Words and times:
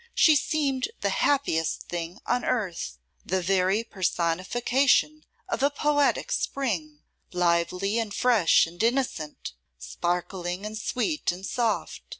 She 0.15 0.35
seemed 0.35 0.87
the 1.01 1.11
happiest 1.11 1.83
thing 1.87 2.17
on 2.25 2.43
earth; 2.43 2.97
the 3.23 3.39
very 3.43 3.83
personification 3.83 5.25
of 5.47 5.61
a 5.61 5.69
poetic 5.69 6.31
spring; 6.31 7.01
lively, 7.33 7.99
and 7.99 8.11
fresh, 8.11 8.65
and 8.65 8.81
innocent; 8.81 9.53
sparkling, 9.77 10.65
and 10.65 10.75
sweet, 10.75 11.31
and 11.31 11.45
soft. 11.45 12.01